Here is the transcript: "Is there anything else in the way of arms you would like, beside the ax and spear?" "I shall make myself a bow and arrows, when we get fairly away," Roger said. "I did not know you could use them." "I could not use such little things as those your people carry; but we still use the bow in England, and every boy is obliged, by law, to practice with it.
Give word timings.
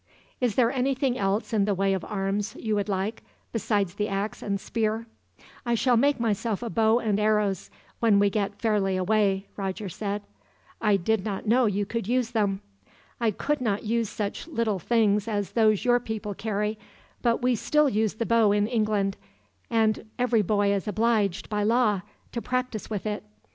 "Is 0.39 0.55
there 0.55 0.71
anything 0.71 1.15
else 1.15 1.53
in 1.53 1.65
the 1.65 1.75
way 1.75 1.93
of 1.93 2.03
arms 2.03 2.57
you 2.59 2.73
would 2.73 2.89
like, 2.89 3.21
beside 3.51 3.89
the 3.89 4.07
ax 4.07 4.41
and 4.41 4.59
spear?" 4.59 5.05
"I 5.63 5.75
shall 5.75 5.95
make 5.95 6.19
myself 6.19 6.63
a 6.63 6.71
bow 6.71 6.97
and 6.97 7.19
arrows, 7.19 7.69
when 7.99 8.17
we 8.17 8.31
get 8.31 8.59
fairly 8.59 8.97
away," 8.97 9.45
Roger 9.55 9.89
said. 9.89 10.23
"I 10.81 10.97
did 10.97 11.23
not 11.23 11.45
know 11.47 11.67
you 11.67 11.85
could 11.85 12.07
use 12.07 12.31
them." 12.31 12.61
"I 13.19 13.29
could 13.29 13.61
not 13.61 13.83
use 13.83 14.09
such 14.09 14.47
little 14.47 14.79
things 14.79 15.27
as 15.27 15.51
those 15.51 15.85
your 15.85 15.99
people 15.99 16.33
carry; 16.33 16.79
but 17.21 17.43
we 17.43 17.53
still 17.53 17.87
use 17.87 18.15
the 18.15 18.25
bow 18.25 18.51
in 18.51 18.65
England, 18.65 19.17
and 19.69 20.09
every 20.17 20.41
boy 20.41 20.73
is 20.73 20.87
obliged, 20.87 21.47
by 21.47 21.61
law, 21.61 22.01
to 22.31 22.41
practice 22.41 22.89
with 22.89 23.05
it. 23.05 23.23